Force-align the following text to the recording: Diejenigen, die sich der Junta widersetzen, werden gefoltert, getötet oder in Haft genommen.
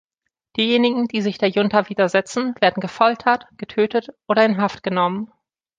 Diejenigen, 0.57 1.07
die 1.07 1.21
sich 1.21 1.37
der 1.37 1.49
Junta 1.49 1.87
widersetzen, 1.87 2.55
werden 2.59 2.81
gefoltert, 2.81 3.45
getötet 3.57 4.09
oder 4.27 4.43
in 4.43 4.57
Haft 4.57 4.81
genommen. 4.81 5.31